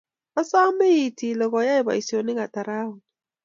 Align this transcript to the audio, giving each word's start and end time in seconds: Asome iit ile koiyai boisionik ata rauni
Asome 0.41 0.87
iit 1.01 1.17
ile 1.29 1.45
koiyai 1.53 1.85
boisionik 1.85 2.39
ata 2.45 2.61
rauni 2.67 3.01